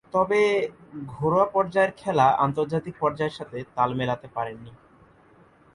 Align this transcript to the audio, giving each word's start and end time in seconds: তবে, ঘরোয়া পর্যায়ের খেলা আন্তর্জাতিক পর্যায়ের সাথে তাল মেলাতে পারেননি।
তবে, 0.13 0.41
ঘরোয়া 1.07 1.47
পর্যায়ের 1.47 1.91
খেলা 1.97 2.27
আন্তর্জাতিক 2.37 2.95
পর্যায়ের 2.99 3.37
সাথে 3.39 3.57
তাল 3.75 3.89
মেলাতে 3.93 4.27
পারেননি। 4.27 4.71